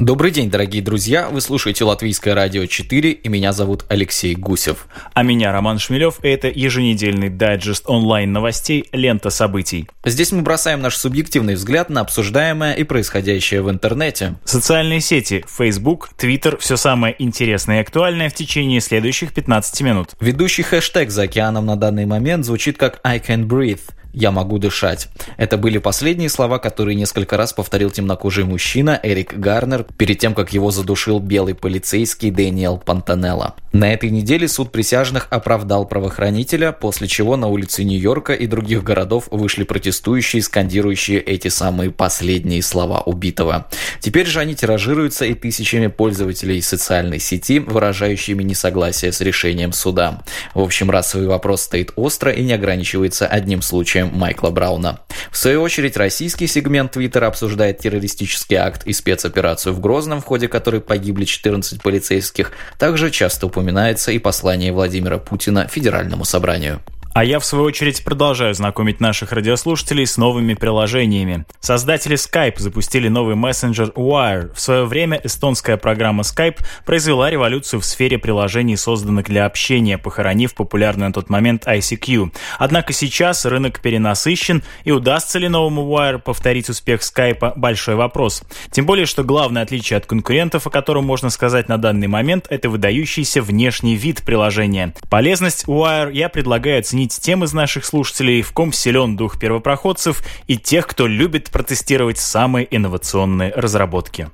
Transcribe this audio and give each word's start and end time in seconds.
Добрый 0.00 0.30
день, 0.30 0.48
дорогие 0.48 0.80
друзья! 0.80 1.28
Вы 1.28 1.42
слушаете 1.42 1.84
Латвийское 1.84 2.34
радио 2.34 2.64
4, 2.64 3.10
и 3.10 3.28
меня 3.28 3.52
зовут 3.52 3.84
Алексей 3.90 4.34
Гусев. 4.34 4.86
А 5.12 5.22
меня 5.22 5.52
Роман 5.52 5.78
Шмелев, 5.78 6.24
и 6.24 6.28
это 6.28 6.48
еженедельный 6.48 7.28
дайджест 7.28 7.84
онлайн-новостей 7.86 8.86
«Лента 8.92 9.28
событий». 9.28 9.90
Здесь 10.06 10.32
мы 10.32 10.40
бросаем 10.40 10.80
наш 10.80 10.96
субъективный 10.96 11.54
взгляд 11.54 11.90
на 11.90 12.00
обсуждаемое 12.00 12.72
и 12.72 12.84
происходящее 12.84 13.60
в 13.60 13.68
интернете. 13.68 14.36
Социальные 14.46 15.02
сети, 15.02 15.44
Facebook, 15.46 16.08
Twitter– 16.18 16.56
все 16.60 16.78
самое 16.78 17.14
интересное 17.18 17.76
и 17.76 17.82
актуальное 17.82 18.30
в 18.30 18.34
течение 18.34 18.80
следующих 18.80 19.34
15 19.34 19.82
минут. 19.82 20.12
Ведущий 20.18 20.62
хэштег 20.62 21.10
за 21.10 21.24
океаном 21.24 21.66
на 21.66 21.76
данный 21.76 22.06
момент 22.06 22.46
звучит 22.46 22.78
как 22.78 23.00
«I 23.04 23.18
can 23.18 23.46
breathe», 23.46 23.82
«Я 24.12 24.30
могу 24.30 24.58
дышать». 24.58 25.08
Это 25.36 25.56
были 25.56 25.78
последние 25.78 26.28
слова, 26.28 26.58
которые 26.58 26.94
несколько 26.94 27.36
раз 27.36 27.52
повторил 27.52 27.90
темнокожий 27.90 28.44
мужчина 28.44 28.98
Эрик 29.02 29.34
Гарнер 29.34 29.86
перед 29.96 30.18
тем, 30.18 30.34
как 30.34 30.52
его 30.52 30.70
задушил 30.70 31.20
белый 31.20 31.54
полицейский 31.54 32.30
Дэниел 32.30 32.78
Пантанелло. 32.78 33.54
На 33.72 33.92
этой 33.92 34.10
неделе 34.10 34.48
суд 34.48 34.72
присяжных 34.72 35.28
оправдал 35.30 35.86
правоохранителя, 35.86 36.72
после 36.72 37.06
чего 37.06 37.36
на 37.36 37.46
улицы 37.46 37.84
Нью-Йорка 37.84 38.32
и 38.32 38.48
других 38.48 38.82
городов 38.82 39.28
вышли 39.30 39.62
протестующие, 39.62 40.42
скандирующие 40.42 41.20
эти 41.20 41.46
самые 41.48 41.92
последние 41.92 42.62
слова 42.62 43.00
убитого. 43.00 43.68
Теперь 44.00 44.26
же 44.26 44.40
они 44.40 44.56
тиражируются 44.56 45.24
и 45.24 45.34
тысячами 45.34 45.86
пользователей 45.86 46.60
социальной 46.62 47.20
сети, 47.20 47.60
выражающими 47.60 48.42
несогласие 48.42 49.12
с 49.12 49.20
решением 49.20 49.72
суда. 49.72 50.22
В 50.54 50.60
общем, 50.60 50.90
расовый 50.90 51.28
вопрос 51.28 51.62
стоит 51.62 51.92
остро 51.94 52.32
и 52.32 52.42
не 52.42 52.52
ограничивается 52.52 53.28
одним 53.28 53.62
случаем 53.62 53.99
чем 54.00 54.18
Майкла 54.18 54.50
Брауна. 54.50 55.00
В 55.30 55.36
свою 55.36 55.60
очередь, 55.60 55.96
российский 55.96 56.46
сегмент 56.46 56.92
Твиттера 56.92 57.26
обсуждает 57.26 57.78
террористический 57.78 58.56
акт 58.56 58.86
и 58.86 58.92
спецоперацию 58.94 59.74
в 59.74 59.80
Грозном, 59.80 60.22
в 60.22 60.24
ходе 60.24 60.48
которой 60.48 60.80
погибли 60.80 61.24
14 61.24 61.82
полицейских. 61.82 62.52
Также 62.78 63.10
часто 63.10 63.46
упоминается 63.46 64.10
и 64.12 64.18
послание 64.18 64.72
Владимира 64.72 65.18
Путина 65.18 65.68
Федеральному 65.68 66.24
собранию. 66.24 66.80
А 67.12 67.24
я, 67.24 67.40
в 67.40 67.44
свою 67.44 67.64
очередь, 67.64 68.04
продолжаю 68.04 68.54
знакомить 68.54 69.00
наших 69.00 69.32
радиослушателей 69.32 70.06
с 70.06 70.16
новыми 70.16 70.54
приложениями. 70.54 71.44
Создатели 71.58 72.16
Skype 72.16 72.54
запустили 72.58 73.08
новый 73.08 73.34
мессенджер 73.34 73.88
Wire. 73.96 74.54
В 74.54 74.60
свое 74.60 74.84
время 74.84 75.20
эстонская 75.24 75.76
программа 75.76 76.22
Skype 76.22 76.58
произвела 76.86 77.28
революцию 77.28 77.80
в 77.80 77.84
сфере 77.84 78.16
приложений, 78.16 78.76
созданных 78.76 79.26
для 79.26 79.44
общения, 79.44 79.98
похоронив 79.98 80.54
популярный 80.54 81.08
на 81.08 81.12
тот 81.12 81.30
момент 81.30 81.66
ICQ. 81.66 82.32
Однако 82.60 82.92
сейчас 82.92 83.44
рынок 83.44 83.80
перенасыщен, 83.80 84.62
и 84.84 84.92
удастся 84.92 85.40
ли 85.40 85.48
новому 85.48 85.82
Wire 85.92 86.20
повторить 86.20 86.68
успех 86.68 87.00
Skype– 87.00 87.54
большой 87.56 87.96
вопрос. 87.96 88.44
Тем 88.70 88.86
более, 88.86 89.06
что 89.06 89.24
главное 89.24 89.62
отличие 89.62 89.96
от 89.96 90.06
конкурентов, 90.06 90.68
о 90.68 90.70
котором 90.70 91.06
можно 91.06 91.30
сказать 91.30 91.68
на 91.68 91.76
данный 91.76 92.06
момент, 92.06 92.46
это 92.50 92.68
выдающийся 92.70 93.42
внешний 93.42 93.96
вид 93.96 94.22
приложения. 94.24 94.94
Полезность 95.10 95.64
Wire 95.64 96.12
я 96.12 96.28
предлагаю 96.28 96.78
оценить 96.78 96.99
оценить 97.00 97.18
тем 97.20 97.44
из 97.44 97.52
наших 97.52 97.84
слушателей, 97.84 98.42
в 98.42 98.52
ком 98.52 98.72
силен 98.72 99.16
дух 99.16 99.38
первопроходцев 99.38 100.22
и 100.46 100.56
тех, 100.56 100.86
кто 100.86 101.06
любит 101.06 101.50
протестировать 101.50 102.18
самые 102.18 102.66
инновационные 102.70 103.52
разработки. 103.56 104.28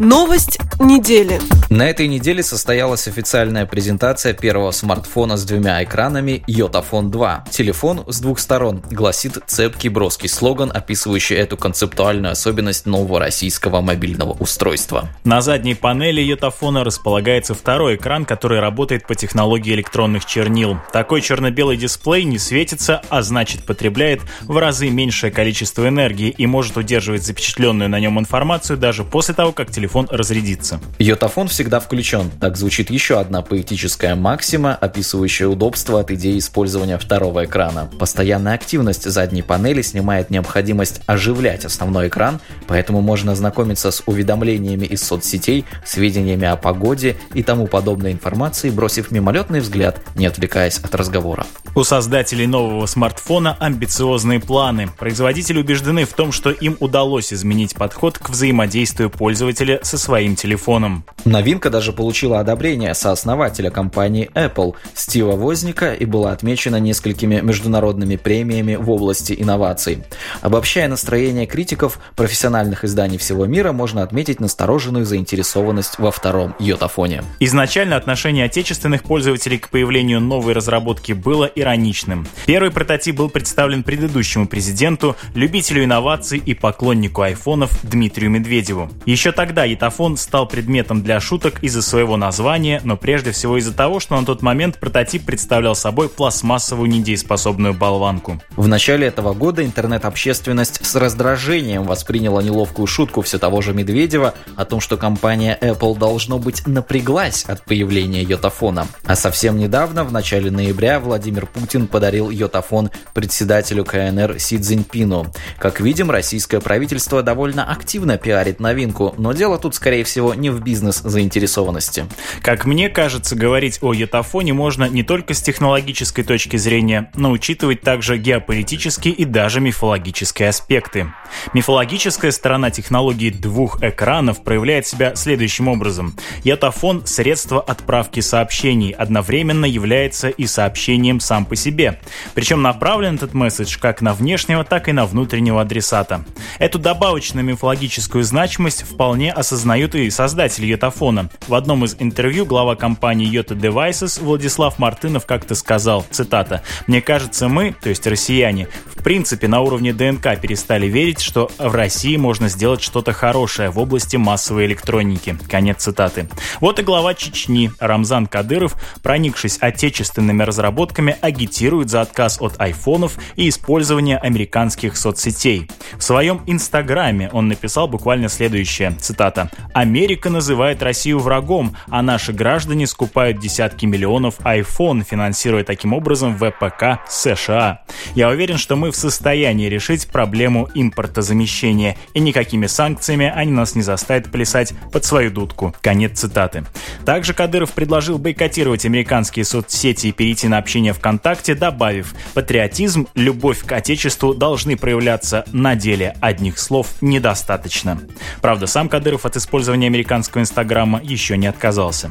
Новость 0.00 0.58
недели. 0.80 1.40
На 1.70 1.88
этой 1.88 2.08
неделе 2.08 2.42
состоялась 2.42 3.06
официальная 3.06 3.64
презентация 3.64 4.32
первого 4.32 4.72
смартфона 4.72 5.36
с 5.36 5.44
двумя 5.44 5.82
экранами 5.84 6.42
Yotaphone 6.48 7.10
2. 7.10 7.44
Телефон 7.50 8.04
с 8.08 8.20
двух 8.20 8.40
сторон, 8.40 8.82
гласит 8.90 9.38
цепкий 9.46 9.88
броский 9.88 10.28
слоган, 10.28 10.72
описывающий 10.74 11.36
эту 11.36 11.56
концептуальную 11.56 12.32
особенность 12.32 12.86
нового 12.86 13.20
российского 13.20 13.80
мобильного 13.80 14.32
устройства. 14.32 15.08
На 15.22 15.40
задней 15.40 15.74
панели 15.76 16.22
Yotaphone 16.22 16.82
располагается 16.82 17.54
второй 17.54 17.94
экран, 17.94 18.24
который 18.24 18.60
работает 18.60 19.06
по 19.06 19.14
технологии 19.14 19.74
электронных 19.74 20.26
чернил. 20.26 20.78
Такой 20.92 21.22
черно-белый 21.22 21.76
дисплей 21.76 22.24
не 22.24 22.38
светится, 22.38 23.00
а 23.10 23.22
значит 23.22 23.64
потребляет 23.64 24.22
в 24.42 24.56
разы 24.58 24.90
меньшее 24.90 25.30
количество 25.30 25.88
энергии 25.88 26.34
и 26.36 26.46
может 26.46 26.76
удерживать 26.76 27.24
запечатленную 27.24 27.88
на 27.88 28.00
нем 28.00 28.18
информацию 28.18 28.76
даже 28.76 29.04
после 29.04 29.34
того, 29.34 29.52
как 29.52 29.70
телефон 29.70 29.83
телефон 29.84 30.08
разрядится. 30.10 30.80
Йотафон 30.98 31.48
всегда 31.48 31.78
включен. 31.78 32.30
Так 32.40 32.56
звучит 32.56 32.88
еще 32.88 33.20
одна 33.20 33.42
поэтическая 33.42 34.14
максима, 34.14 34.74
описывающая 34.74 35.46
удобство 35.46 36.00
от 36.00 36.10
идеи 36.10 36.38
использования 36.38 36.96
второго 36.96 37.44
экрана. 37.44 37.90
Постоянная 37.98 38.54
активность 38.54 39.04
задней 39.04 39.42
панели 39.42 39.82
снимает 39.82 40.30
необходимость 40.30 41.02
оживлять 41.06 41.66
основной 41.66 42.08
экран, 42.08 42.40
поэтому 42.66 43.02
можно 43.02 43.32
ознакомиться 43.32 43.90
с 43.90 44.02
уведомлениями 44.06 44.86
из 44.86 45.02
соцсетей, 45.02 45.66
сведениями 45.84 46.46
о 46.46 46.56
погоде 46.56 47.16
и 47.34 47.42
тому 47.42 47.66
подобной 47.66 48.12
информацией, 48.12 48.72
бросив 48.72 49.10
мимолетный 49.10 49.60
взгляд, 49.60 50.00
не 50.14 50.24
отвлекаясь 50.24 50.78
от 50.78 50.94
разговора. 50.94 51.44
У 51.74 51.84
создателей 51.84 52.46
нового 52.46 52.86
смартфона 52.86 53.56
амбициозные 53.60 54.40
планы. 54.40 54.88
Производители 54.96 55.58
убеждены 55.58 56.04
в 56.04 56.12
том, 56.14 56.30
что 56.30 56.50
им 56.50 56.76
удалось 56.80 57.32
изменить 57.32 57.74
подход 57.74 58.16
к 58.16 58.30
взаимодействию 58.30 59.10
пользователя 59.10 59.73
пользователя 59.74 59.80
со 59.82 59.98
своим 59.98 60.36
телефоном. 60.36 61.04
Новинка 61.24 61.70
даже 61.70 61.92
получила 61.92 62.40
одобрение 62.40 62.94
сооснователя 62.94 63.70
компании 63.70 64.30
Apple 64.34 64.74
Стива 64.94 65.36
Возника 65.36 65.94
и 65.94 66.04
была 66.04 66.32
отмечена 66.32 66.80
несколькими 66.80 67.40
международными 67.40 68.16
премиями 68.16 68.76
в 68.76 68.90
области 68.90 69.34
инноваций. 69.38 70.04
Обобщая 70.42 70.88
настроение 70.88 71.46
критиков 71.46 71.98
профессиональных 72.16 72.84
изданий 72.84 73.18
всего 73.18 73.46
мира, 73.46 73.72
можно 73.72 74.02
отметить 74.02 74.40
настороженную 74.40 75.04
заинтересованность 75.04 75.98
во 75.98 76.10
втором 76.10 76.54
йотафоне. 76.58 77.22
Изначально 77.40 77.96
отношение 77.96 78.44
отечественных 78.44 79.02
пользователей 79.02 79.58
к 79.58 79.68
появлению 79.68 80.20
новой 80.20 80.52
разработки 80.52 81.14
было 81.14 81.46
ироничным. 81.46 82.26
Первый 82.46 82.70
прототип 82.70 83.16
был 83.16 83.30
представлен 83.30 83.82
предыдущему 83.82 84.46
президенту, 84.46 85.16
любителю 85.34 85.84
инноваций 85.84 86.38
и 86.38 86.54
поклоннику 86.54 87.22
айфонов 87.22 87.70
Дмитрию 87.82 88.30
Медведеву. 88.30 88.90
Еще 89.06 89.32
тогда 89.32 89.63
Ятафон 89.64 90.16
стал 90.16 90.46
предметом 90.46 91.02
для 91.02 91.20
шуток 91.20 91.62
из-за 91.62 91.82
своего 91.82 92.16
названия, 92.16 92.80
но 92.84 92.96
прежде 92.96 93.32
всего 93.32 93.58
из-за 93.58 93.72
того, 93.72 94.00
что 94.00 94.18
на 94.18 94.24
тот 94.24 94.42
момент 94.42 94.78
прототип 94.78 95.24
представлял 95.24 95.74
собой 95.74 96.08
пластмассовую 96.08 96.88
недееспособную 96.88 97.74
болванку. 97.74 98.40
В 98.56 98.68
начале 98.68 99.06
этого 99.06 99.34
года 99.34 99.64
интернет-общественность 99.64 100.84
с 100.84 100.94
раздражением 100.94 101.84
восприняла 101.84 102.42
неловкую 102.42 102.86
шутку 102.86 103.22
все 103.22 103.38
того 103.38 103.60
же 103.62 103.74
Медведева 103.74 104.34
о 104.56 104.64
том, 104.64 104.80
что 104.80 104.96
компания 104.96 105.58
Apple 105.60 105.98
должно 105.98 106.38
быть 106.38 106.66
напряглась 106.66 107.44
от 107.44 107.64
появления 107.64 108.22
йотафона. 108.22 108.86
А 109.04 109.16
совсем 109.16 109.58
недавно, 109.58 110.04
в 110.04 110.12
начале 110.12 110.50
ноября, 110.50 111.00
Владимир 111.00 111.46
Путин 111.46 111.86
подарил 111.86 112.30
йотафон 112.30 112.90
председателю 113.12 113.84
КНР 113.84 114.38
Си 114.38 114.58
Цзиньпину. 114.58 115.32
Как 115.58 115.80
видим, 115.80 116.10
российское 116.10 116.60
правительство 116.60 117.22
довольно 117.22 117.64
активно 117.64 118.18
пиарит 118.18 118.60
новинку, 118.60 119.14
но 119.18 119.32
дело 119.32 119.53
тут, 119.58 119.74
скорее 119.74 120.04
всего, 120.04 120.34
не 120.34 120.50
в 120.50 120.60
бизнес-заинтересованности. 120.62 122.06
Как 122.42 122.64
мне 122.64 122.88
кажется, 122.88 123.36
говорить 123.36 123.78
о 123.82 123.92
йотафоне 123.92 124.52
можно 124.52 124.88
не 124.88 125.02
только 125.02 125.34
с 125.34 125.42
технологической 125.42 126.24
точки 126.24 126.56
зрения, 126.56 127.10
но 127.14 127.30
учитывать 127.30 127.80
также 127.80 128.18
геополитические 128.18 129.14
и 129.14 129.24
даже 129.24 129.60
мифологические 129.60 130.48
аспекты. 130.48 131.12
Мифологическая 131.52 132.30
сторона 132.30 132.70
технологии 132.70 133.30
двух 133.30 133.82
экранов 133.82 134.42
проявляет 134.42 134.86
себя 134.86 135.14
следующим 135.16 135.68
образом. 135.68 136.16
Йотафон– 136.44 137.04
средство 137.06 137.60
отправки 137.60 138.20
сообщений, 138.20 138.90
одновременно 138.90 139.64
является 139.64 140.28
и 140.28 140.46
сообщением 140.46 141.20
сам 141.20 141.44
по 141.44 141.56
себе. 141.56 142.00
Причем 142.34 142.62
направлен 142.62 143.16
этот 143.16 143.34
месседж 143.34 143.78
как 143.80 144.00
на 144.00 144.14
внешнего, 144.14 144.64
так 144.64 144.88
и 144.88 144.92
на 144.92 145.06
внутреннего 145.06 145.60
адресата. 145.60 146.24
Эту 146.58 146.78
добавочную 146.78 147.44
мифологическую 147.44 148.24
значимость 148.24 148.82
вполне 148.82 149.32
осознают 149.44 149.94
и 149.94 150.08
создатели 150.08 150.66
йотафона. 150.66 151.28
В 151.46 151.54
одном 151.54 151.84
из 151.84 151.96
интервью 151.98 152.46
глава 152.46 152.76
компании 152.76 153.30
Yota 153.30 153.54
Devices 153.54 154.22
Владислав 154.22 154.78
Мартынов 154.78 155.26
как-то 155.26 155.54
сказал, 155.54 156.04
цитата, 156.10 156.62
«Мне 156.86 157.02
кажется, 157.02 157.48
мы, 157.48 157.74
то 157.78 157.90
есть 157.90 158.06
россияне, 158.06 158.68
в 158.94 159.02
принципе 159.02 159.46
на 159.46 159.60
уровне 159.60 159.92
ДНК 159.92 160.40
перестали 160.40 160.86
верить, 160.86 161.20
что 161.20 161.50
в 161.58 161.74
России 161.74 162.16
можно 162.16 162.48
сделать 162.48 162.80
что-то 162.82 163.12
хорошее 163.12 163.68
в 163.68 163.78
области 163.78 164.16
массовой 164.16 164.64
электроники». 164.64 165.36
Конец 165.50 165.82
цитаты. 165.82 166.26
Вот 166.60 166.78
и 166.78 166.82
глава 166.82 167.12
Чечни 167.14 167.70
Рамзан 167.78 168.26
Кадыров, 168.26 168.76
проникшись 169.02 169.58
отечественными 169.60 170.42
разработками, 170.42 171.16
агитирует 171.20 171.90
за 171.90 172.00
отказ 172.00 172.40
от 172.40 172.58
айфонов 172.58 173.18
и 173.36 173.48
использования 173.50 174.16
американских 174.16 174.96
соцсетей. 174.96 175.68
В 175.98 176.02
своем 176.02 176.40
инстаграме 176.46 177.28
он 177.32 177.48
написал 177.48 177.88
буквально 177.88 178.30
следующее, 178.30 178.92
цитата, 179.00 179.33
«Америка 179.72 180.30
называет 180.30 180.82
Россию 180.82 181.18
врагом, 181.18 181.76
а 181.88 182.02
наши 182.02 182.32
граждане 182.32 182.86
скупают 182.86 183.38
десятки 183.38 183.86
миллионов 183.86 184.38
iPhone, 184.40 185.04
финансируя 185.04 185.64
таким 185.64 185.92
образом 185.92 186.36
ВПК 186.36 187.00
США. 187.08 187.80
Я 188.14 188.28
уверен, 188.28 188.58
что 188.58 188.76
мы 188.76 188.90
в 188.90 188.96
состоянии 188.96 189.68
решить 189.68 190.08
проблему 190.08 190.68
импортозамещения, 190.74 191.96
и 192.14 192.20
никакими 192.20 192.66
санкциями 192.66 193.32
они 193.34 193.52
нас 193.52 193.74
не 193.74 193.82
заставят 193.82 194.30
плясать 194.30 194.74
под 194.92 195.04
свою 195.04 195.30
дудку». 195.30 195.74
Конец 195.80 196.20
цитаты. 196.20 196.64
Также 197.04 197.34
Кадыров 197.34 197.72
предложил 197.72 198.18
бойкотировать 198.18 198.84
американские 198.84 199.44
соцсети 199.44 200.08
и 200.08 200.12
перейти 200.12 200.48
на 200.48 200.58
общение 200.58 200.92
ВКонтакте, 200.92 201.54
добавив, 201.54 202.14
патриотизм, 202.34 203.08
любовь 203.14 203.64
к 203.64 203.72
отечеству 203.72 204.34
должны 204.34 204.76
проявляться 204.76 205.44
на 205.52 205.74
деле, 205.74 206.16
одних 206.20 206.58
слов 206.58 206.88
недостаточно. 207.00 208.00
Правда, 208.40 208.66
сам 208.66 208.88
Кадыров 208.88 209.23
от 209.26 209.36
использования 209.36 209.86
американского 209.86 210.42
инстаграма 210.42 211.00
еще 211.02 211.36
не 211.36 211.46
отказался. 211.46 212.10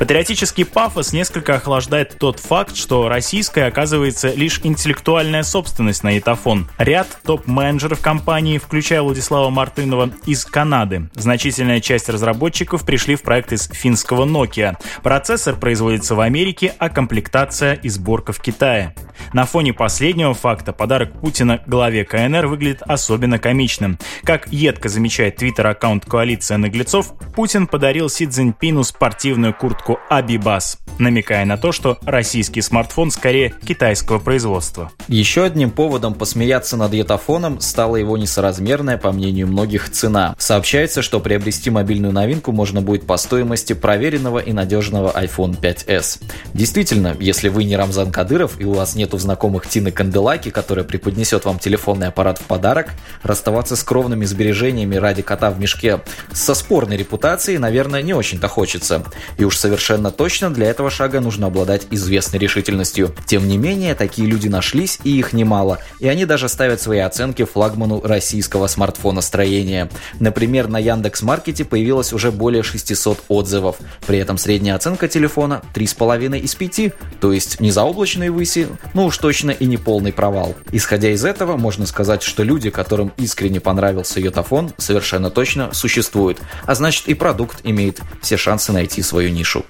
Патриотический 0.00 0.64
пафос 0.64 1.12
несколько 1.12 1.56
охлаждает 1.56 2.16
тот 2.18 2.40
факт, 2.40 2.74
что 2.74 3.10
российская 3.10 3.66
оказывается 3.66 4.32
лишь 4.32 4.58
интеллектуальная 4.64 5.42
собственность 5.42 6.02
на 6.04 6.18
Итафон. 6.18 6.70
Ряд 6.78 7.06
топ-менеджеров 7.22 8.00
компании, 8.00 8.56
включая 8.56 9.02
Владислава 9.02 9.50
Мартынова, 9.50 10.10
из 10.24 10.46
Канады. 10.46 11.10
Значительная 11.12 11.82
часть 11.82 12.08
разработчиков 12.08 12.86
пришли 12.86 13.14
в 13.14 13.20
проект 13.20 13.52
из 13.52 13.68
финского 13.68 14.24
Nokia. 14.24 14.78
Процессор 15.02 15.56
производится 15.56 16.14
в 16.14 16.20
Америке, 16.20 16.72
а 16.78 16.88
комплектация 16.88 17.74
и 17.74 17.90
сборка 17.90 18.32
в 18.32 18.40
Китае. 18.40 18.94
На 19.34 19.44
фоне 19.44 19.74
последнего 19.74 20.32
факта 20.32 20.72
подарок 20.72 21.20
Путина 21.20 21.62
главе 21.66 22.06
КНР 22.06 22.46
выглядит 22.46 22.80
особенно 22.82 23.38
комичным. 23.38 23.98
Как 24.24 24.48
едко 24.48 24.88
замечает 24.88 25.36
твиттер-аккаунт 25.36 26.06
«Коалиция 26.06 26.56
наглецов», 26.56 27.12
Путин 27.34 27.66
подарил 27.66 28.08
Си 28.08 28.26
Цзиньпину 28.26 28.82
спортивную 28.82 29.52
куртку 29.52 29.89
«Абибас», 30.08 30.78
намекая 31.00 31.44
на 31.44 31.56
то, 31.56 31.72
что 31.72 31.98
российский 32.02 32.60
смартфон 32.62 33.10
скорее 33.10 33.54
китайского 33.66 34.18
производства. 34.18 34.92
Еще 35.08 35.44
одним 35.44 35.70
поводом 35.70 36.14
посмеяться 36.14 36.76
над 36.76 36.92
етафоном 36.92 37.60
стала 37.60 37.96
его 37.96 38.16
несоразмерная, 38.16 38.98
по 38.98 39.10
мнению 39.10 39.48
многих, 39.48 39.90
цена. 39.90 40.36
Сообщается, 40.38 41.02
что 41.02 41.20
приобрести 41.20 41.70
мобильную 41.70 42.12
новинку 42.12 42.52
можно 42.52 42.82
будет 42.82 43.06
по 43.06 43.16
стоимости 43.16 43.72
проверенного 43.72 44.38
и 44.38 44.52
надежного 44.52 45.10
iPhone 45.18 45.58
5s. 45.60 46.22
Действительно, 46.54 47.16
если 47.18 47.48
вы 47.48 47.64
не 47.64 47.76
Рамзан 47.76 48.12
Кадыров 48.12 48.60
и 48.60 48.64
у 48.64 48.72
вас 48.72 48.94
нету 48.94 49.18
знакомых 49.18 49.66
Тины 49.66 49.90
Канделаки, 49.90 50.50
которая 50.50 50.84
преподнесет 50.84 51.44
вам 51.44 51.58
телефонный 51.58 52.08
аппарат 52.08 52.38
в 52.38 52.44
подарок, 52.44 52.90
расставаться 53.22 53.76
с 53.76 53.82
кровными 53.82 54.24
сбережениями 54.24 54.96
ради 54.96 55.22
кота 55.22 55.50
в 55.50 55.58
мешке 55.58 56.00
со 56.32 56.54
спорной 56.54 56.96
репутацией, 56.96 57.58
наверное, 57.58 58.02
не 58.02 58.14
очень-то 58.14 58.48
хочется. 58.48 59.04
И 59.38 59.44
уж 59.44 59.56
совершенно 59.56 59.79
точно 60.10 60.50
для 60.50 60.68
этого 60.68 60.90
шага 60.90 61.20
нужно 61.20 61.48
обладать 61.48 61.86
известной 61.90 62.38
решительностью. 62.38 63.14
Тем 63.26 63.48
не 63.48 63.58
менее, 63.58 63.94
такие 63.94 64.28
люди 64.28 64.48
нашлись, 64.48 64.98
и 65.04 65.18
их 65.18 65.32
немало, 65.32 65.78
и 65.98 66.08
они 66.08 66.24
даже 66.24 66.48
ставят 66.48 66.80
свои 66.80 66.98
оценки 66.98 67.44
флагману 67.44 68.00
российского 68.02 68.66
смартфоностроения. 68.66 69.90
Например, 70.18 70.68
на 70.68 70.78
Яндекс.Маркете 70.78 71.64
появилось 71.64 72.12
уже 72.12 72.30
более 72.30 72.62
600 72.62 73.24
отзывов. 73.28 73.76
При 74.06 74.18
этом 74.18 74.38
средняя 74.38 74.76
оценка 74.76 75.08
телефона 75.08 75.62
3,5 75.74 76.38
из 76.38 76.54
5, 76.54 76.92
то 77.20 77.32
есть 77.32 77.60
не 77.60 77.70
заоблачные 77.70 78.30
выси, 78.30 78.68
ну 78.94 79.06
уж 79.06 79.18
точно 79.18 79.50
и 79.50 79.66
не 79.66 79.76
полный 79.76 80.12
провал. 80.12 80.54
Исходя 80.72 81.10
из 81.10 81.24
этого, 81.24 81.56
можно 81.56 81.86
сказать, 81.86 82.22
что 82.22 82.42
люди, 82.42 82.70
которым 82.70 83.12
искренне 83.16 83.60
понравился 83.60 84.20
йотафон, 84.20 84.72
совершенно 84.78 85.30
точно 85.30 85.72
существуют, 85.72 86.38
а 86.66 86.74
значит 86.74 87.08
и 87.08 87.14
продукт 87.14 87.60
имеет 87.64 88.00
все 88.20 88.36
шансы 88.36 88.72
найти 88.72 89.02
свою 89.02 89.30
нишу. 89.30 89.64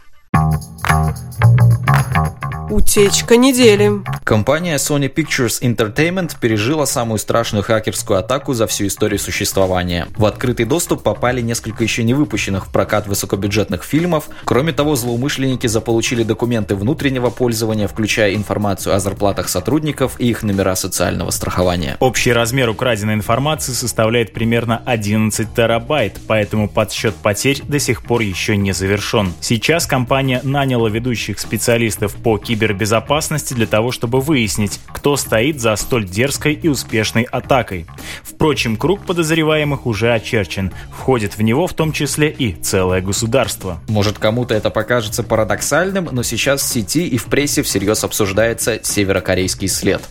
Утечка 2.71 3.37
недели. 3.37 4.03
Компания 4.31 4.77
Sony 4.77 5.13
Pictures 5.13 5.61
Entertainment 5.61 6.37
пережила 6.41 6.87
самую 6.87 7.19
страшную 7.19 7.65
хакерскую 7.65 8.21
атаку 8.21 8.55
за 8.55 8.69
всю 8.69 8.87
историю 8.87 9.19
существования. 9.19 10.07
В 10.17 10.25
открытый 10.25 10.67
доступ 10.67 11.03
попали 11.03 11.41
несколько 11.41 11.83
еще 11.83 12.05
не 12.05 12.15
выпущенных 12.15 12.69
в 12.69 12.71
прокат 12.71 13.09
высокобюджетных 13.09 13.83
фильмов. 13.83 14.29
Кроме 14.45 14.73
того, 14.73 14.95
злоумышленники 14.95 15.67
заполучили 15.67 16.23
документы 16.23 16.77
внутреннего 16.77 17.31
пользования, 17.31 17.89
включая 17.89 18.37
информацию 18.37 18.95
о 18.95 19.01
зарплатах 19.01 19.49
сотрудников 19.49 20.15
и 20.21 20.31
их 20.31 20.45
номера 20.45 20.77
социального 20.77 21.33
страхования. 21.33 21.97
Общий 21.99 22.33
размер 22.33 22.69
украденной 22.69 23.15
информации 23.15 23.73
составляет 23.73 24.33
примерно 24.33 24.81
11 24.87 25.53
терабайт, 25.53 26.21
поэтому 26.29 26.69
подсчет 26.69 27.17
потерь 27.17 27.63
до 27.65 27.81
сих 27.81 28.05
пор 28.05 28.21
еще 28.21 28.57
не 28.57 28.71
завершен. 28.71 29.33
Сейчас 29.41 29.87
компания 29.87 30.41
наняла 30.45 30.87
ведущих 30.87 31.41
специалистов 31.41 32.15
по 32.15 32.39
кибер 32.39 32.69
кибербезопасности 32.69 33.55
для 33.55 33.67
того, 33.67 33.91
чтобы 33.91 34.20
выяснить, 34.21 34.81
кто 34.87 35.17
стоит 35.17 35.61
за 35.61 35.75
столь 35.77 36.07
дерзкой 36.07 36.55
и 36.55 36.69
успешной 36.69 37.23
атакой. 37.23 37.87
Впрочем, 38.23 38.77
круг 38.77 39.05
подозреваемых 39.07 39.87
уже 39.87 40.13
очерчен. 40.13 40.73
Входит 40.97 41.37
в 41.37 41.43
него 41.43 41.67
в 41.67 41.75
том 41.75 41.93
числе 41.93 42.31
и 42.31 42.53
целое 42.53 43.01
государство. 43.01 43.81
Может, 43.89 44.19
кому-то 44.19 44.55
это 44.55 44.71
покажется 44.71 45.23
парадоксальным, 45.23 46.09
но 46.13 46.23
сейчас 46.23 46.63
в 46.63 46.69
сети 46.69 47.07
и 47.07 47.17
в 47.17 47.27
прессе 47.27 47.63
всерьез 47.63 48.05
обсуждается 48.05 48.81
северокорейский 48.83 49.69
след. 49.69 50.03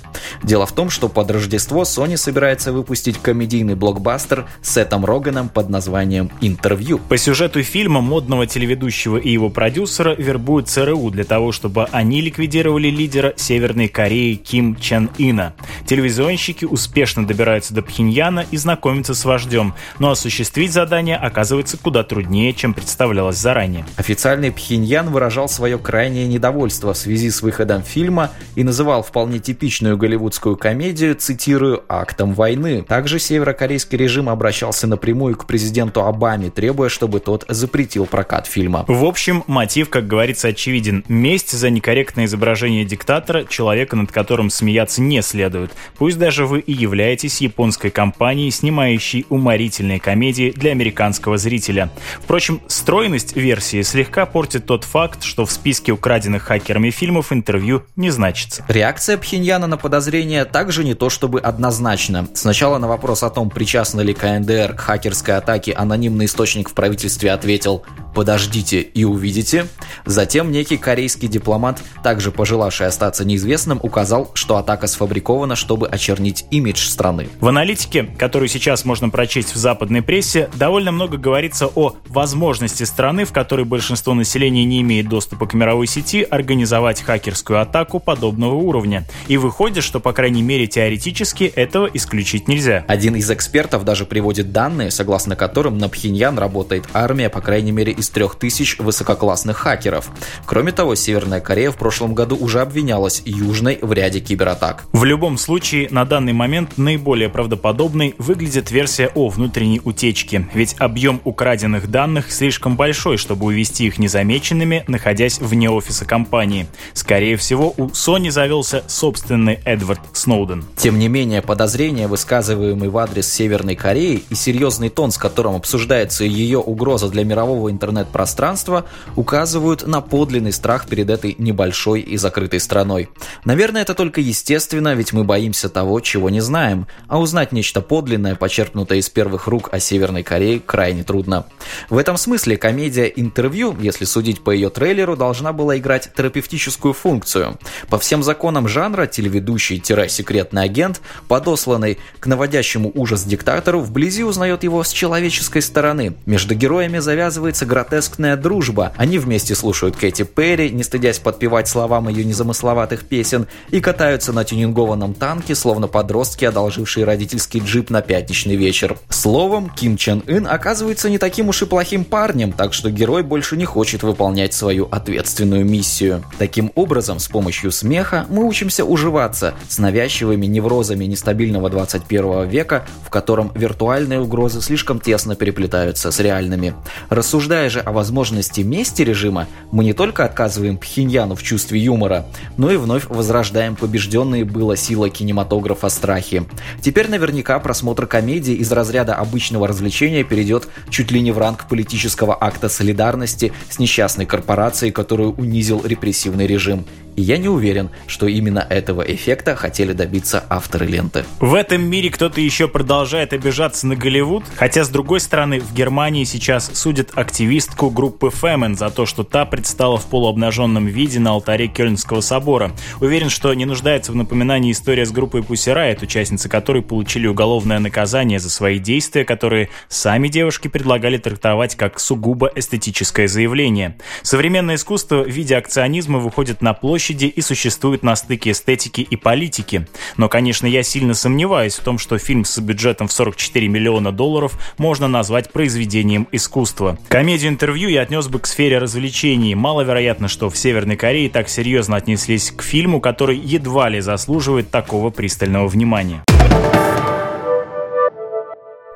Дело 0.44 0.65
в 0.65 0.71
том, 0.71 0.89
что 0.89 1.09
под 1.09 1.31
Рождество 1.31 1.83
Sony 1.83 2.17
собирается 2.17 2.71
выпустить 2.71 3.17
комедийный 3.19 3.75
блокбастер 3.75 4.47
с 4.61 4.73
Сетом 4.73 5.06
Роганом 5.06 5.50
под 5.50 5.69
названием 5.69 6.31
«Интервью». 6.41 7.00
По 7.00 7.17
сюжету 7.17 7.61
фильма 7.63 8.01
модного 8.01 8.47
телеведущего 8.47 9.17
и 9.17 9.29
его 9.29 9.50
продюсера 9.50 10.15
вербуют 10.15 10.69
ЦРУ 10.69 11.09
для 11.11 11.23
того, 11.23 11.51
чтобы 11.51 11.85
они 11.91 12.21
ликвидировали 12.21 12.88
лидера 12.89 13.33
Северной 13.35 13.88
Кореи 14.00 14.36
Ким 14.36 14.78
Чен 14.78 15.10
Ина. 15.18 15.54
Телевизионщики 15.86 16.63
успешно 16.63 17.28
добираются 17.28 17.74
до 17.74 17.81
Пхеньяна 17.81 18.46
и 18.50 18.56
знакомятся 18.56 19.13
с 19.13 19.25
вождем, 19.25 19.74
но 20.00 20.12
осуществить 20.12 20.72
задание 20.72 21.18
оказывается 21.18 21.75
куда 21.75 22.04
труднее, 22.04 22.54
чем 22.54 22.74
представлялось 22.74 23.36
заранее. 23.36 23.86
Официальный 23.98 24.54
Пхеньян 24.54 25.10
выражал 25.10 25.50
свое 25.50 25.78
крайнее 25.78 26.28
недовольство 26.28 26.94
в 26.94 26.98
связи 26.98 27.30
с 27.30 27.42
выходом 27.42 27.84
фильма 27.84 28.31
и 28.56 28.63
называл 28.63 29.04
вполне 29.04 29.40
типичную 29.40 29.98
голливудскую 29.98 30.56
комедию, 30.56 31.16
цитирую, 31.16 31.84
«актом 31.90 32.34
войны». 32.34 32.86
Также 32.88 33.19
северокорейский 33.19 33.98
режим 33.98 34.30
обращался 34.30 34.88
напрямую 34.88 35.36
к 35.36 35.45
президенту 35.45 36.06
Обаме, 36.06 36.50
требуя, 36.50 36.88
чтобы 36.88 37.19
тот 37.19 37.44
запретил 37.50 38.06
прокат 38.06 38.47
фильма. 38.47 38.85
В 38.88 39.04
общем, 39.04 39.44
мотив, 39.47 39.90
как 39.90 40.07
говорится, 40.07 40.47
очевиден. 40.47 41.04
Месть 41.09 41.52
за 41.52 41.69
некорректное 41.69 42.23
изображение 42.23 42.85
диктатора, 42.85 43.44
человека, 43.44 43.79
над 43.95 44.12
которым 44.12 44.50
смеяться 44.50 45.02
не 45.02 45.21
следует, 45.21 45.71
пусть 45.98 46.18
даже 46.18 46.45
вы 46.45 46.59
и 46.59 46.74
являетесь 46.74 47.42
японской 47.42 47.90
компанией, 47.90 48.52
снимающей 48.52 49.26
уморительные 49.30 50.00
комедии 50.00 50.52
для 50.56 50.71
американского 50.71 51.38
зрителя. 51.38 51.90
Впрочем, 52.21 52.62
стройность 52.68 53.36
версии 53.36 53.81
слегка 53.81 54.26
портит 54.26 54.66
тот 54.66 54.83
факт, 54.83 55.24
что 55.24 55.45
в 55.45 55.52
списке 55.52 55.92
украденных 55.92 56.44
хакерами 56.44 56.90
фильмов 56.90 57.31
интервью 57.31 57.83
не 57.95 58.09
значится. 58.09 58.66
Реакция 58.68 59.18
Пхеньяна 59.18 59.68
на 59.68 59.78
подозрение 59.78 60.45
также 60.45 60.83
не 60.83 60.94
то 60.94 61.09
чтобы 61.09 61.40
однозначна. 61.40 62.28
Сначала 62.33 62.78
на 62.78 62.88
вопрос 62.88 63.24
о 63.24 63.30
том, 63.30 63.50
причастна 63.50 64.02
ли 64.02 64.14
КНДР 64.14 64.76
к 64.76 64.80
хакерской 64.80 65.36
атаке, 65.38 65.74
анонимный 65.74 66.26
источник 66.26 66.69
в 66.69 66.74
правительстве 66.74 67.31
ответил 67.31 67.83
подождите 68.14 68.81
и 68.81 69.04
увидите. 69.04 69.68
Затем 70.06 70.52
некий 70.52 70.78
корейский 70.78 71.28
дипломат, 71.28 71.81
также 72.04 72.31
пожелавший 72.31 72.88
остаться 72.88 73.24
неизвестным, 73.24 73.69
указал, 73.81 74.31
что 74.33 74.57
атака 74.57 74.88
сфабрикована, 74.88 75.56
чтобы 75.56 75.88
очернить 75.88 76.45
имидж 76.49 76.88
страны. 76.88 77.30
В 77.40 77.47
аналитике, 77.47 78.04
которую 78.18 78.49
сейчас 78.49 78.85
можно 78.85 79.09
прочесть 79.09 79.54
в 79.54 79.57
западной 79.57 80.02
прессе, 80.02 80.49
довольно 80.56 80.92
много 80.92 81.18
говорится 81.18 81.68
о 81.68 81.94
возможности 82.07 82.83
страны, 82.83 83.26
в 83.26 83.31
которой 83.31 83.66
большинство 83.66 84.14
населения 84.14 84.66
не 84.66 84.81
имеет 84.81 85.07
доступа 85.07 85.45
к 85.45 85.54
мировой 85.54 85.88
сети, 85.88 86.23
организовать 86.23 87.02
хакерскую 87.02 87.61
атаку 87.61 87.99
подобного 87.99 88.56
уровня. 88.56 89.06
И 89.28 89.38
выходит, 89.38 89.83
что, 89.83 89.99
по 89.99 90.14
крайней 90.14 90.42
мере, 90.42 90.68
теоретически 90.68 91.44
этого 91.44 91.90
исключить 91.94 92.47
нельзя. 92.47 92.85
Один 92.88 93.16
из 93.16 93.30
экспертов 93.30 93.83
даже 93.85 94.06
приводит 94.06 94.52
данные, 94.52 94.92
согласно 94.92 95.35
которым 95.35 95.78
на 95.78 95.90
Пхеньян 95.90 96.38
работает 96.38 96.85
армия, 96.94 97.30
по 97.30 97.42
крайней 97.42 97.71
мере, 97.71 97.92
из 97.92 98.09
трех 98.09 98.35
тысяч 98.35 98.78
высококлассных 98.80 99.57
хакеров. 99.57 100.09
Кроме 100.45 100.71
того, 100.71 100.95
Северная 100.95 101.42
Корея 101.42 101.71
в 101.71 101.78
прошлом 101.78 102.14
году 102.16 102.38
уже 102.40 102.61
обвинялась 102.61 103.21
Южной 103.26 103.58
в 103.81 103.92
ряде 103.94 104.19
кибератак. 104.19 104.85
В 104.92 105.04
любом 105.04 105.37
случае, 105.37 105.87
на 105.92 106.06
данный 106.06 106.33
момент 106.33 106.78
наиболее 106.78 107.30
правдоподобной 107.30 108.16
выглядит 108.18 108.71
версия 108.71 109.07
о 109.16 109.30
внутренней 109.30 109.81
утечке, 109.83 110.47
ведь 110.54 110.75
объем 110.80 111.21
украденных 111.23 111.89
данных 111.89 112.31
слишком 112.31 112.75
большой, 112.75 113.18
чтобы 113.18 113.45
увести 113.45 113.87
их 113.87 113.99
незамеченными, 113.99 114.83
находясь 114.87 115.39
вне 115.39 115.69
офиса 115.69 116.06
компании. 116.06 116.68
Скорее 116.94 117.37
всего, 117.37 117.73
у 117.78 117.87
Sony 117.87 118.31
завелся 118.31 118.83
собственный 118.87 119.59
Эдвард 119.66 120.01
Сноуден. 120.13 120.66
Тем 120.75 120.97
не 120.99 121.07
менее, 121.07 121.42
подозрения, 121.42 122.07
высказываемые 122.07 122.89
в 122.89 122.97
адрес 122.97 123.31
Северной 123.31 123.75
Кореи 123.75 124.23
и 124.30 124.35
серьезный 124.35 124.89
тон, 124.89 125.11
с 125.11 125.18
которым 125.18 125.56
обсуждается 125.56 126.23
ее 126.23 126.59
угроза 126.59 127.09
для 127.09 127.23
мирового 127.23 127.71
интернет-пространства, 127.71 128.85
указывают 129.16 129.85
на 129.87 130.01
подлинный 130.01 130.51
страх 130.51 130.87
перед 130.87 131.09
этой 131.09 131.35
небольшой 131.37 132.01
и 132.01 132.18
закрытой 132.18 132.59
страной. 132.59 133.09
Наверное, 133.49 133.81
это 133.81 133.95
только 133.95 134.21
естественно, 134.21 134.94
ведь 134.94 135.11
мы 135.11 135.23
боимся 135.23 135.69
того, 135.69 136.01
чего 136.01 136.29
не 136.29 136.39
знаем, 136.39 136.85
а 137.07 137.19
узнать 137.19 137.51
нечто 137.51 137.81
подлинное, 137.81 138.35
почерпнутое 138.35 138.99
из 138.99 139.09
первых 139.09 139.47
рук 139.47 139.69
о 139.71 139.79
Северной 139.79 140.21
Корее, 140.21 140.61
крайне 140.63 141.03
трудно. 141.03 141.47
В 141.89 141.97
этом 141.97 142.15
смысле 142.15 142.57
комедия 142.57 143.07
«Интервью», 143.07 143.75
если 143.81 144.06
судить 144.06 144.44
по 144.44 144.51
ее 144.51 144.69
трейлеру, 144.69 145.18
должна 145.18 145.51
была 145.51 145.79
играть 145.79 146.11
терапевтическую 146.15 146.94
функцию. 146.94 147.57
По 147.89 147.97
всем 147.97 148.21
законам 148.21 148.68
жанра 148.68 149.07
телеведущий-секретный 149.07 150.61
агент, 150.61 151.01
подосланный 151.27 151.97
к 152.19 152.27
наводящему 152.27 152.91
ужас 152.94 153.23
диктатору, 153.23 153.79
вблизи 153.79 154.23
узнает 154.23 154.63
его 154.63 154.83
с 154.83 154.91
человеческой 154.91 155.63
стороны. 155.63 156.13
Между 156.27 156.53
героями 156.53 156.99
завязывается 156.99 157.65
гротескная 157.65 158.37
дружба. 158.37 158.94
Они 158.95 159.18
вместе 159.18 159.56
слушают 159.56 159.95
Кэти 159.95 160.21
Перри, 160.21 160.69
не 160.69 160.83
стыдясь 160.83 161.18
подпевать 161.18 161.68
словам 161.68 162.09
ее 162.09 162.23
незамысловатых 162.25 163.06
песен, 163.06 163.39
и 163.69 163.80
катаются 163.80 164.34
на 164.34 164.44
тюнингованном 164.44 165.14
танке, 165.14 165.56
словно 165.56 165.88
подростки, 165.88 166.46
одолжившие 166.46 167.06
родительский 167.06 167.60
джип 167.60 167.90
на 167.90 168.02
пятничный 168.02 168.56
вечер. 168.56 168.98
Словом, 169.10 169.69
Ким 169.69 169.98
Чен 169.98 170.24
Ын 170.28 170.48
оказывается 170.48 171.10
не 171.10 171.18
таким 171.18 171.50
уж 171.50 171.62
и 171.62 171.66
плохим 171.66 172.04
парнем, 172.04 172.52
так 172.52 172.74
что 172.74 172.90
герой 172.90 173.24
больше 173.24 173.58
не 173.58 173.66
хочет 173.66 174.04
выполнять 174.04 174.54
свою 174.54 174.88
ответственную 174.92 175.66
миссию. 175.66 176.24
Таким 176.38 176.72
образом, 176.76 177.19
с 177.19 177.28
помощью 177.28 177.72
смеха 177.72 178.26
мы 178.30 178.46
учимся 178.46 178.86
уживаться 178.86 179.54
с 179.68 179.78
навязчивыми 179.78 180.46
неврозами 180.46 181.06
нестабильного 181.06 181.69
21 181.69 182.48
века, 182.48 182.86
в 183.06 183.10
котором 183.10 183.52
виртуальные 183.56 184.22
угрозы 184.22 184.62
слишком 184.62 185.00
тесно 185.00 185.36
переплетаются 185.36 186.12
с 186.12 186.19
реальными. 186.19 186.74
Рассуждая 187.10 187.69
же 187.69 187.80
о 187.80 187.92
возможности 187.92 188.62
мести 188.62 189.02
режима, 189.02 189.48
мы 189.72 189.84
не 189.84 189.94
только 189.94 190.26
отказываем 190.26 190.78
Пхеньяну 190.78 191.36
в 191.36 191.44
чувстве 191.44 191.80
юмора, 191.80 192.26
но 192.58 192.72
и 192.72 192.78
вновь 192.78 193.08
возрождаем 193.30 193.76
побежденные 193.76 194.44
было 194.44 194.76
сила 194.76 195.07
кинематографа 195.07 195.90
страхи. 195.90 196.45
Теперь 196.81 197.09
наверняка 197.09 197.59
просмотр 197.59 198.07
комедии 198.07 198.56
из 198.56 198.71
разряда 198.71 199.14
обычного 199.14 199.68
развлечения 199.68 200.24
перейдет 200.24 200.68
чуть 200.90 201.12
ли 201.12 201.21
не 201.21 201.31
в 201.31 201.38
ранг 201.38 201.68
политического 201.68 202.36
акта 202.36 202.69
солидарности 202.69 203.54
с 203.69 203.78
несчастной 203.78 204.26
корпорацией, 204.26 204.92
которую 204.92 205.33
унизил 205.33 205.86
репрессивный 205.86 206.48
режим. 206.48 206.88
И 207.19 207.21
я 207.21 207.38
не 207.38 207.49
уверен, 207.49 207.90
что 208.07 208.28
именно 208.28 208.66
этого 208.69 209.02
эффекта 209.02 209.54
хотели 209.54 209.92
добиться 209.92 210.42
авторы 210.49 210.85
ленты. 210.85 211.26
В 211.42 211.54
этом 211.54 211.81
мире 211.81 212.09
кто-то 212.11 212.40
еще 212.40 212.69
продолжает 212.69 213.33
обижаться 213.33 213.88
на 213.88 213.97
Голливуд, 213.97 214.45
хотя, 214.56 214.85
с 214.85 214.90
другой 214.90 215.19
стороны, 215.19 215.59
в 215.59 215.73
Германии 215.73 216.23
сейчас 216.23 216.71
судят 216.73 217.09
активистку 217.16 217.90
группы 217.90 218.31
Фемен 218.31 218.78
за 218.78 218.90
то, 218.90 219.06
что 219.06 219.26
та 219.26 219.44
предстала 219.44 219.97
в 219.97 220.06
полуобнаженном 220.06 220.85
виде 220.85 221.19
на 221.19 221.31
алтаре 221.31 221.68
Кёльнского 221.68 222.21
собора. 222.21 222.71
Уверен, 223.02 223.30
что 223.30 223.54
не 223.54 223.66
нуждается 223.66 224.14
в 224.14 224.16
напоминании 224.16 224.71
история 224.71 225.06
с 225.06 225.11
группой 225.11 225.42
Riot, 225.42 226.02
участницы 226.02 226.47
которой 226.47 226.81
получили 226.81 227.28
уголовное 227.28 227.80
наказание 227.80 228.40
за 228.40 228.49
свои 228.49 228.80
действия, 228.80 229.26
которые 229.26 229.68
сами 229.90 230.30
девушки 230.30 230.69
предлагали 230.69 231.18
трактовать 231.18 231.76
как 231.76 231.99
сугубо 231.99 232.49
эстетическое 232.56 233.28
заявление. 233.28 233.97
Современное 234.21 234.76
искусство 234.76 235.23
в 235.23 235.28
виде 235.28 235.57
акционизма 235.57 236.19
выходит 236.19 236.61
на 236.61 236.73
площадь 236.73 237.08
площади 237.09 237.25
и 237.25 237.42
существует 237.42 238.04
на 238.04 238.16
стыке 238.16 238.51
эстетики 238.51 239.01
и 239.01 239.16
политики. 239.16 239.87
Но, 240.18 240.30
конечно, 240.30 240.68
я 240.68 240.83
сильно 240.83 241.13
сомневаюсь 241.13 241.75
в 241.75 241.83
том, 241.83 241.97
что 241.97 242.18
фильм 242.18 242.45
с 242.45 242.59
бюджетом 242.59 243.07
в 243.07 243.11
44 243.11 243.68
миллиона 243.68 244.11
долларов 244.11 244.54
можно 244.78 245.07
назвать 245.07 245.51
произведением 245.51 246.28
искусства. 246.31 246.97
Комедию 247.07 247.49
интервью 247.49 247.89
я 247.89 248.01
отнес 248.01 248.28
бы 248.28 248.39
к 248.39 248.45
сфере 248.45 248.78
развлечений. 248.78 249.56
Маловероятно, 249.56 250.28
что 250.28 250.49
в 250.49 250.57
Северной 250.57 250.97
Корее 250.97 251.30
так 251.30 251.49
серьезно 251.49 251.95
отнеслись 251.95 252.51
к 252.51 252.61
фильму, 252.61 253.01
который 253.01 253.37
едва 253.37 253.89
ли 253.89 254.01
заслуживает 254.01 254.69
такого 254.69 255.09
пристального 255.09 255.68
внимания. 255.68 256.23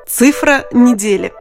Цифра 0.06 0.64
недели. 0.72 1.32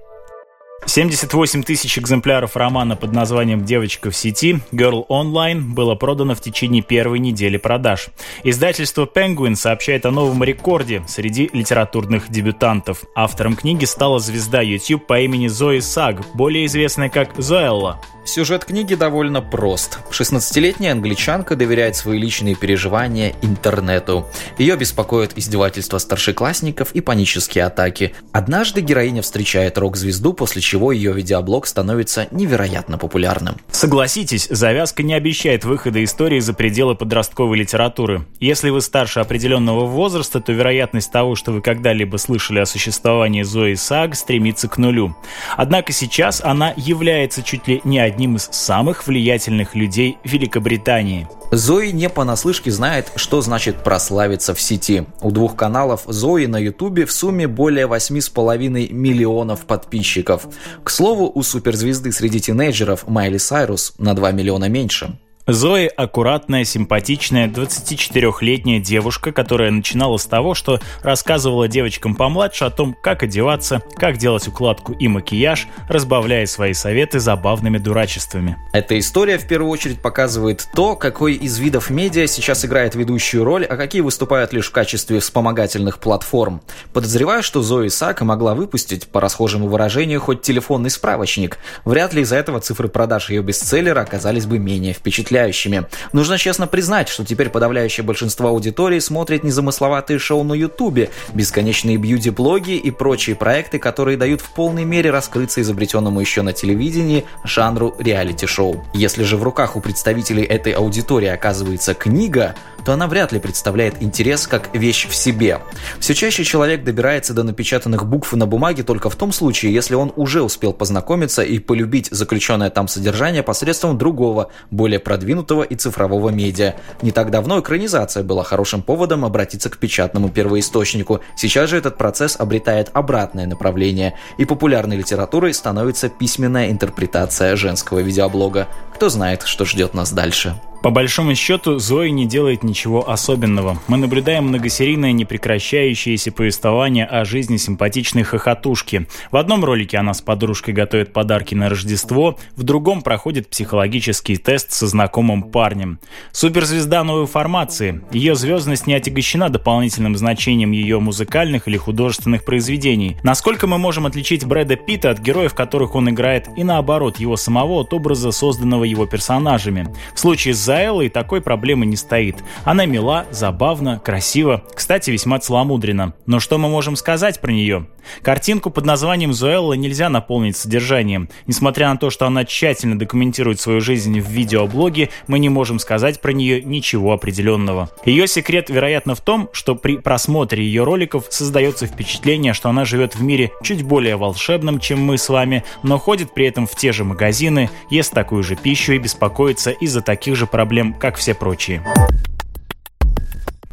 78 0.86 1.63
тысяч 1.63 1.98
экземпляров 1.98 2.56
романа 2.56 2.96
под 2.96 3.13
названием 3.13 3.66
«Девочка 3.66 4.12
в 4.12 4.16
сети» 4.16 4.60
Girl 4.72 5.08
Online 5.08 5.62
было 5.62 5.96
продано 5.96 6.36
в 6.36 6.42
течение 6.42 6.82
первой 6.82 7.20
недели 7.20 7.58
продаж. 7.58 8.10
Издательство 8.44 9.06
Penguin 9.06 9.56
сообщает 9.56 10.06
о 10.06 10.12
новом 10.12 10.44
рекорде 10.44 11.04
среди 11.08 11.50
литературных 11.54 12.30
дебютантов. 12.30 13.04
Автором 13.16 13.56
книги 13.56 13.86
стала 13.86 14.20
звезда 14.20 14.62
YouTube 14.62 15.08
по 15.08 15.20
имени 15.20 15.48
Зои 15.48 15.80
Саг, 15.80 16.22
более 16.36 16.66
известная 16.66 17.10
как 17.10 17.36
Зоэлла. 17.38 18.00
Сюжет 18.25 18.63
книги 18.63 18.96
довольно 18.96 19.42
прост. 19.42 20.00
16-летняя 20.12 20.94
англичанка 20.94 21.58
доверяет 21.58 21.98
свои 21.98 22.18
личные 22.18 22.56
переживания 22.56 23.34
интернету. 23.42 24.27
Ее 24.58 24.77
беспокоят 24.77 25.34
издевательства 25.38 25.98
старшеклассников 25.98 26.94
и 26.94 27.01
панические 27.01 27.65
атаки. 27.65 28.13
Однажды 28.32 28.80
героиня 28.80 29.22
встречает 29.22 29.77
рок-звезду, 29.77 30.32
после 30.34 30.62
чего 30.62 30.94
ее 30.94 31.12
видеоблог 31.12 31.68
становится 31.68 32.27
невероятно 32.32 32.98
популярным. 32.98 33.58
Согласитесь, 33.72 34.48
завязка 34.50 35.03
не 35.03 35.13
обещает 35.13 35.65
выхода 35.65 36.01
истории 36.01 36.39
за 36.39 36.53
пределы 36.53 36.96
подростковой 36.96 37.58
литературы. 37.58 38.25
Если 38.39 38.70
вы 38.70 38.80
старше 38.80 39.20
определенного 39.20 39.86
возраста, 39.86 40.39
то 40.39 40.53
вероятность 40.53 41.12
того, 41.12 41.36
что 41.36 41.51
вы 41.51 41.62
когда-либо 41.62 42.15
слышали 42.15 42.60
о 42.60 42.65
существовании 42.65 43.44
Зои 43.44 43.74
Саг, 43.74 44.15
стремится 44.15 44.70
к 44.70 44.77
нулю. 44.77 45.15
Однако 45.58 45.92
сейчас 45.92 46.42
она 46.42 46.74
является 46.77 47.44
чуть 47.44 47.68
ли 47.68 47.82
не 47.84 48.12
одним 48.13 48.36
из 48.36 48.48
самых 48.51 49.08
влиятельных 49.08 49.74
людей 49.74 50.20
Великобритании. 50.24 51.27
Зои 51.51 51.89
не 51.89 52.10
понаслышке 52.10 52.70
знает, 52.70 53.12
что 53.15 53.41
значит 53.41 53.84
прославиться 53.84 54.53
в 54.53 54.62
сети. 54.62 55.05
У 55.22 55.32
двух 55.32 55.55
каналов 55.55 56.03
Зои 56.05 56.46
на 56.46 56.58
Ютубе 56.58 57.05
в 57.08 57.12
сумме 57.12 57.48
более 57.48 57.88
8,5 57.88 58.93
миллионов 58.93 59.65
подписчиков. 59.65 60.48
К 60.84 60.89
слову, 60.91 61.32
у 61.34 61.41
суперзвезды 61.41 62.12
среди 62.12 62.39
тинейджеров 62.39 63.08
Майли 63.08 63.38
Сайрус 63.38 63.93
на 63.98 64.13
2 64.13 64.32
миллиона 64.32 64.70
меньше. 64.70 65.17
Зои– 65.46 65.88
аккуратная, 65.98 66.64
симпатичная, 66.64 67.50
24-летняя 67.50 68.80
девушка, 68.80 69.34
которая 69.34 69.72
начинала 69.72 70.16
с 70.16 70.26
того, 70.26 70.54
что 70.54 70.80
рассказывала 71.02 71.68
девочкам 71.68 72.16
помладше 72.16 72.64
о 72.64 72.70
том, 72.70 72.96
как 73.04 73.24
одеваться, 73.24 73.82
как 73.98 74.16
делать 74.16 74.48
укладку 74.48 74.94
и 74.94 75.10
макияж, 75.10 75.68
разбавляя 75.90 76.46
свои 76.46 76.72
советы 76.72 77.20
забавными 77.20 77.78
дурачествами. 77.78 78.56
Эта 78.72 78.98
история 78.98 79.38
в 79.38 79.46
первую 79.46 79.70
очередь 79.70 80.02
показывает 80.02 80.66
то, 80.74 80.96
какой 80.96 81.34
из 81.34 81.60
видов 81.60 81.90
медиа 81.90 82.26
сейчас 82.28 82.64
играет 82.64 82.96
ведущую 82.96 83.44
роль, 83.44 83.66
а 83.66 83.76
какие 83.76 84.00
выступают 84.00 84.54
лишь 84.54 84.70
в 84.70 84.72
качестве 84.72 85.20
вспомогательных 85.20 86.00
платформ. 86.00 86.62
Подозреваю, 86.94 87.44
что 87.44 87.62
Зои 87.62 87.90
Сака 87.90 88.24
могла 88.24 88.56
выпустить, 88.56 89.08
по 89.10 89.20
расхожему 89.20 89.68
выражению, 89.68 90.22
хоть 90.22 90.42
телефонный 90.42 90.90
справочник. 90.90 91.58
Вряд 91.84 92.14
ли 92.14 92.22
из-за 92.22 92.38
этого 92.38 92.62
цифры 92.62 92.88
продаж 92.88 93.30
ее 93.30 93.42
бестселлера 93.42 94.00
оказались 94.00 94.46
бы 94.46 94.58
менее 94.58 94.94
впечатляющими 94.94 95.33
впечатляющими. 95.34 95.86
Нужно 96.12 96.38
честно 96.38 96.68
признать, 96.68 97.10
что 97.10 97.25
теперь 97.25 97.50
подавляющее 97.50 98.04
большинство 98.04 98.50
аудитории 98.50 99.00
смотрит 99.00 99.44
незамысловатые 99.44 100.20
шоу 100.20 100.44
на 100.44 100.54
Ютубе, 100.54 101.10
бесконечные 101.34 101.98
бьюти-блоги 101.98 102.74
и 102.74 102.92
прочие 102.92 103.36
проекты, 103.36 103.80
которые 103.80 104.18
дают 104.18 104.42
в 104.42 104.54
полной 104.54 104.86
мере 104.86 105.10
раскрыться 105.10 105.62
изобретенному 105.62 106.20
еще 106.20 106.42
на 106.42 106.54
телевидении 106.54 107.25
жанру 107.44 107.96
реалити-шоу. 108.00 108.86
Если 108.94 109.24
же 109.24 109.38
в 109.38 109.44
руках 109.44 109.75
у 109.75 109.82
представителей 109.82 110.44
этой 110.44 110.74
аудитории 110.74 111.30
оказывается 111.30 111.94
книга, 111.94 112.56
то 112.86 112.94
она 112.94 113.08
вряд 113.08 113.32
ли 113.32 113.40
представляет 113.40 114.02
интерес 114.02 114.46
как 114.46 114.75
вещь 114.75 115.08
в 115.08 115.16
себе. 115.16 115.62
Все 116.00 116.13
чаще 116.13 116.44
человек 116.44 116.84
добирается 116.84 117.34
до 117.34 117.44
напечатанных 117.44 118.06
букв 118.06 118.34
на 118.34 118.46
бумаге 118.46 118.84
только 118.84 119.10
в 119.10 119.16
том 119.16 119.32
случае, 119.32 119.74
если 119.74 119.96
он 119.96 120.12
уже 120.16 120.42
успел 120.42 120.74
познакомиться 120.74 121.44
и 121.44 121.60
полюбить 121.60 122.10
заключенное 122.12 122.70
там 122.70 122.88
содержание 122.90 123.42
посредством 123.42 123.98
другого, 123.98 124.52
более 124.70 125.00
продвинутого 125.00 125.23
и 125.63 125.75
цифрового 125.75 126.30
медиа. 126.30 126.74
Не 127.01 127.12
так 127.12 127.32
давно 127.32 127.60
экранизация 127.60 128.24
была 128.24 128.44
хорошим 128.44 128.82
поводом 128.82 129.25
обратиться 129.25 129.70
к 129.70 129.77
печатному 129.77 130.30
первоисточнику. 130.30 131.22
Сейчас 131.36 131.70
же 131.70 131.77
этот 131.77 131.98
процесс 131.98 132.36
обретает 132.39 132.89
обратное 132.94 133.48
направление, 133.48 134.15
и 134.38 134.46
популярной 134.46 134.98
литературой 134.98 135.53
становится 135.53 136.10
письменная 136.10 136.70
интерпретация 136.70 137.56
женского 137.56 138.00
видеоблога. 138.00 138.68
Кто 138.94 139.10
знает, 139.10 139.44
что 139.44 139.66
ждет 139.66 139.94
нас 139.94 140.12
дальше. 140.12 140.56
По 140.84 140.90
большому 140.90 141.34
счету, 141.34 141.80
Зои 141.80 142.10
не 142.10 142.26
делает 142.26 142.62
ничего 142.62 143.10
особенного. 143.10 143.80
Мы 143.88 143.96
наблюдаем 143.96 144.48
многосерийное 144.50 145.14
непрекращающееся 145.14 146.34
повествование 146.34 147.06
о 147.06 147.24
жизни 147.24 147.56
симпатичной 147.56 148.24
хохотушки. 148.24 149.08
В 149.32 149.38
одном 149.38 149.64
ролике 149.64 149.98
она 149.98 150.14
с 150.14 150.22
подружкой 150.22 150.74
готовит 150.74 151.14
подарки 151.14 151.56
на 151.56 151.70
Рождество, 151.70 152.38
в 152.58 152.64
другом 152.64 153.02
проходит 153.02 153.48
психологический 153.48 154.36
тест 154.36 154.74
со 154.74 154.86
знакомым 154.86 155.44
парнем. 155.44 156.00
Суперзвезда 156.34 157.06
новой 157.06 157.28
формации. 157.28 158.02
Ее 158.12 158.36
звездность 158.36 158.86
не 158.86 158.94
отягощена 158.94 159.48
дополнительным 159.48 160.18
значением 160.18 160.72
ее 160.72 161.00
музыкальных 161.00 161.70
или 161.70 161.78
художественных 161.78 162.44
произведений. 162.44 163.16
Насколько 163.24 163.68
мы 163.68 163.78
можем 163.78 164.06
отличить 164.06 164.44
Брэда 164.44 164.76
Питта 164.76 165.12
от 165.12 165.20
героев, 165.20 165.54
которых 165.54 165.96
он 165.96 166.10
играет, 166.10 166.50
и 166.58 166.66
наоборот, 166.66 167.22
его 167.22 167.38
самого 167.38 167.80
от 167.80 167.94
образа, 167.94 168.32
созданного 168.34 168.84
его 168.94 169.06
персонажами. 169.06 169.88
В 170.16 170.20
случае 170.20 170.54
с 170.54 170.64
за 170.64 170.78
Эллой 170.78 171.10
такой 171.10 171.42
проблемы 171.42 171.86
не 171.86 171.98
стоит. 171.98 172.44
Она 172.64 172.86
мила, 172.86 173.26
забавна, 173.32 174.00
красива, 174.00 174.64
кстати, 174.74 175.12
весьма 175.12 175.40
целомудрена. 175.40 176.14
Но 176.26 176.40
что 176.40 176.58
мы 176.58 176.70
можем 176.70 176.96
сказать 176.96 177.42
про 177.42 177.52
нее? 177.52 177.86
Картинку 178.22 178.70
под 178.70 178.86
названием 178.86 179.34
«Зуэлла» 179.34 179.74
нельзя 179.74 180.10
наполнить 180.10 180.58
содержанием. 180.58 181.30
Несмотря 181.48 181.90
на 181.90 181.98
то, 181.98 182.10
что 182.10 182.26
она 182.26 182.46
тщательно 182.46 182.98
документирует 182.98 183.60
свою 183.60 183.82
жизнь 183.82 184.20
в 184.20 184.30
видеоблоге, 184.30 185.10
мы 185.28 185.40
не 185.40 185.50
можем 185.50 185.80
сказать 185.80 186.22
про 186.22 186.32
нее 186.32 186.62
ничего 186.62 187.14
определенного. 187.14 187.90
Ее 188.06 188.28
секрет, 188.28 188.70
вероятно, 188.70 189.16
в 189.16 189.22
том, 189.22 189.50
что 189.54 189.76
при 189.76 189.98
просмотре 189.98 190.64
ее 190.64 190.84
роликов 190.84 191.26
создается 191.30 191.88
впечатление, 191.88 192.54
что 192.54 192.70
она 192.70 192.86
живет 192.86 193.16
в 193.16 193.22
мире 193.22 193.52
чуть 193.62 193.84
более 193.84 194.16
волшебном, 194.16 194.80
чем 194.80 195.04
мы 195.04 195.18
с 195.18 195.30
вами, 195.30 195.64
но 195.82 195.98
ходит 195.98 196.34
при 196.34 196.48
этом 196.48 196.68
в 196.68 196.76
те 196.76 196.92
же 196.92 197.04
магазины, 197.04 197.70
ест 197.90 198.14
такую 198.14 198.44
же 198.44 198.56
пищу 198.74 198.94
и 198.94 198.98
беспокоится 198.98 199.70
из-за 199.70 200.01
таких 200.01 200.36
же 200.36 200.48
проблем, 200.48 200.96
как 200.96 201.18
все 201.18 201.36
прочие. 201.36 201.84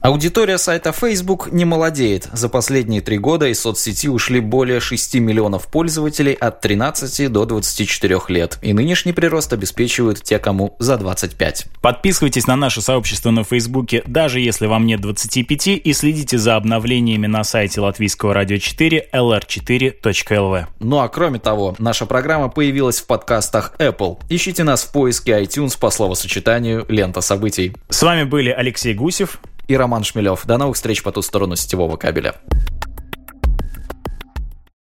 Аудитория 0.02 0.56
сайта 0.56 0.92
Facebook 0.92 1.52
не 1.52 1.66
молодеет. 1.66 2.26
За 2.32 2.48
последние 2.48 3.02
три 3.02 3.18
года 3.18 3.48
из 3.48 3.60
соцсети 3.60 4.08
ушли 4.08 4.40
более 4.40 4.80
6 4.80 5.16
миллионов 5.16 5.66
пользователей 5.66 6.32
от 6.32 6.62
13 6.62 7.30
до 7.30 7.44
24 7.44 8.18
лет. 8.28 8.58
И 8.62 8.72
нынешний 8.72 9.12
прирост 9.12 9.52
обеспечивают 9.52 10.22
те, 10.22 10.38
кому 10.38 10.74
за 10.78 10.96
25. 10.96 11.66
Подписывайтесь 11.82 12.46
на 12.46 12.56
наше 12.56 12.80
сообщество 12.80 13.30
на 13.30 13.44
Фейсбуке, 13.44 14.02
даже 14.06 14.40
если 14.40 14.64
вам 14.64 14.86
нет 14.86 15.02
25, 15.02 15.68
и 15.68 15.92
следите 15.92 16.38
за 16.38 16.56
обновлениями 16.56 17.26
на 17.26 17.44
сайте 17.44 17.82
Латвийского 17.82 18.32
радио 18.32 18.56
4 18.56 19.08
lr4.lv. 19.12 20.64
Ну 20.78 21.00
а 21.00 21.08
кроме 21.10 21.40
того, 21.40 21.74
наша 21.78 22.06
программа 22.06 22.48
появилась 22.48 23.00
в 23.00 23.06
подкастах 23.06 23.74
Apple. 23.78 24.16
Ищите 24.30 24.64
нас 24.64 24.82
в 24.82 24.92
поиске 24.92 25.32
iTunes 25.42 25.78
по 25.78 25.90
словосочетанию 25.90 26.86
«Лента 26.88 27.20
событий». 27.20 27.76
С 27.90 28.02
вами 28.02 28.24
были 28.24 28.48
Алексей 28.48 28.94
Гусев 28.94 29.40
и 29.70 29.76
Роман 29.76 30.02
Шмелев. 30.02 30.46
До 30.46 30.58
новых 30.58 30.74
встреч 30.74 31.00
по 31.04 31.12
ту 31.12 31.22
сторону 31.22 31.54
сетевого 31.54 31.96
кабеля. 31.96 32.34